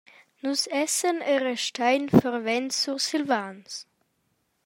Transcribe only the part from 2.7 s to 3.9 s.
Sursilvans.